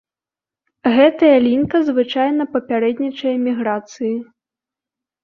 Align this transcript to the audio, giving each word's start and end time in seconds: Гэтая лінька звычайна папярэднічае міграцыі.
Гэтая 0.95 1.33
лінька 1.47 1.81
звычайна 1.89 2.43
папярэднічае 2.55 3.35
міграцыі. 3.45 4.11